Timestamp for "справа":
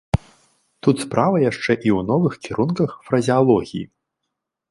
1.05-1.37